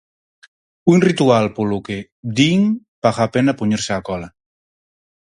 Un 0.93 0.99
ritual 1.07 1.45
polo 1.55 1.77
que, 1.87 1.97
din, 2.39 2.61
paga 3.03 3.23
a 3.27 3.31
pena 3.35 3.57
poñerse 3.59 3.91
á 3.97 3.99
cola. 4.07 4.29